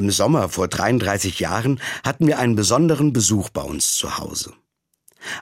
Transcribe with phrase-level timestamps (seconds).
[0.00, 4.54] Im Sommer vor 33 Jahren hatten wir einen besonderen Besuch bei uns zu Hause.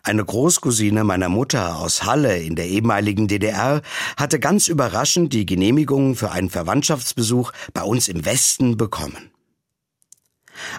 [0.03, 3.83] Eine Großcousine meiner Mutter aus Halle in der ehemaligen DDR
[4.17, 9.31] hatte ganz überraschend die Genehmigung für einen Verwandtschaftsbesuch bei uns im Westen bekommen.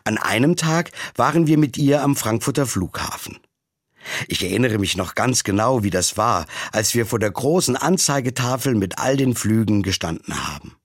[0.04, 3.38] An einem Tag waren wir mit ihr am Frankfurter Flughafen.
[4.28, 8.76] Ich erinnere mich noch ganz genau, wie das war, als wir vor der großen Anzeigetafel
[8.76, 10.79] mit all den Flügen gestanden haben.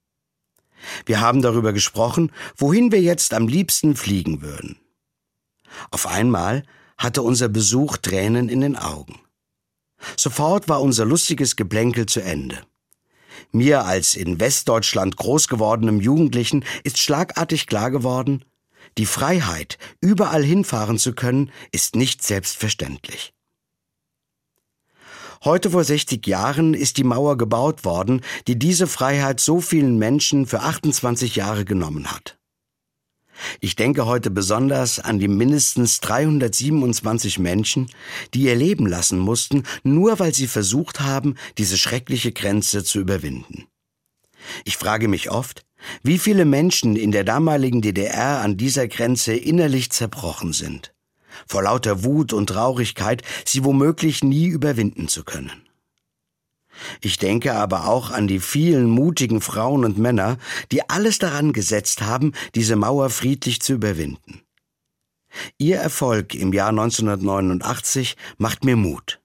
[1.05, 4.77] Wir haben darüber gesprochen, wohin wir jetzt am liebsten fliegen würden.
[5.91, 6.63] Auf einmal
[6.97, 9.19] hatte unser Besuch Tränen in den Augen.
[10.17, 12.61] Sofort war unser lustiges Geplänkel zu Ende.
[13.51, 18.45] Mir als in Westdeutschland groß gewordenem Jugendlichen ist schlagartig klar geworden,
[18.97, 23.34] die Freiheit, überall hinfahren zu können, ist nicht selbstverständlich.
[25.43, 30.45] Heute vor 60 Jahren ist die Mauer gebaut worden, die diese Freiheit so vielen Menschen
[30.45, 32.37] für 28 Jahre genommen hat.
[33.59, 37.89] Ich denke heute besonders an die mindestens 327 Menschen,
[38.33, 43.65] die ihr Leben lassen mussten, nur weil sie versucht haben, diese schreckliche Grenze zu überwinden.
[44.63, 45.65] Ich frage mich oft,
[46.01, 50.94] wie viele Menschen in der damaligen DDR an dieser Grenze innerlich zerbrochen sind,
[51.47, 55.65] vor lauter Wut und Traurigkeit, sie womöglich nie überwinden zu können.
[57.01, 60.37] Ich denke aber auch an die vielen mutigen Frauen und Männer,
[60.71, 64.41] die alles daran gesetzt haben, diese Mauer friedlich zu überwinden.
[65.57, 69.21] Ihr Erfolg im Jahr 1989 macht mir Mut.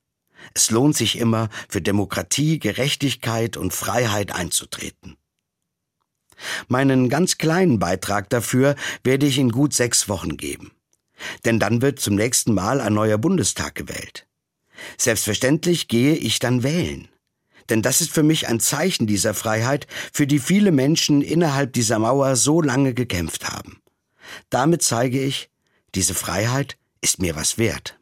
[0.55, 5.17] Es lohnt sich immer, für Demokratie, Gerechtigkeit und Freiheit einzutreten.
[6.69, 10.73] Meinen ganz kleinen Beitrag dafür werde ich in gut sechs Wochen geben.
[11.45, 14.27] Denn dann wird zum nächsten Mal ein neuer Bundestag gewählt.
[14.97, 17.09] Selbstverständlich gehe ich dann wählen.
[17.69, 21.99] Denn das ist für mich ein Zeichen dieser Freiheit, für die viele Menschen innerhalb dieser
[21.99, 23.81] Mauer so lange gekämpft haben.
[24.49, 25.51] Damit zeige ich,
[25.95, 27.99] diese Freiheit ist mir was wert.